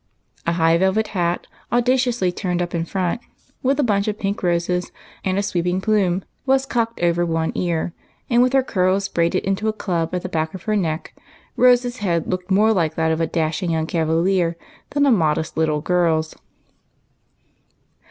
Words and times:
A 0.47 0.53
high 0.53 0.79
velvet 0.79 1.09
hat, 1.09 1.45
audaciously 1.71 2.31
turned 2.31 2.59
up 2.59 2.73
in 2.73 2.85
front, 2.85 3.21
with 3.61 3.79
a 3.79 3.83
bunch 3.83 4.07
of 4.07 4.17
pink 4.17 4.41
roses 4.41 4.91
and 5.23 5.37
a 5.37 5.43
sweeping 5.43 5.79
plume, 5.79 6.23
was 6.43 6.65
cocked 6.65 6.99
over 7.01 7.23
one 7.23 7.51
ear, 7.53 7.93
and, 8.27 8.41
with 8.41 8.53
her 8.53 8.63
curls 8.63 9.07
braided 9.07 9.43
into 9.45 9.67
a 9.67 9.73
club 9.73 10.15
at 10.15 10.23
the 10.23 10.27
back 10.27 10.55
of 10.55 10.63
her 10.63 10.75
neck, 10.75 11.15
Rose's 11.55 11.97
head 11.97 12.25
looked 12.25 12.49
more 12.49 12.73
like 12.73 12.95
that 12.95 13.11
of 13.11 13.21
a 13.21 13.27
dashing 13.27 13.69
young 13.69 13.85
cavalier 13.85 14.57
than 14.89 15.05
a 15.05 15.11
modest 15.11 15.55
little 15.55 15.81
girl's. 15.81 16.33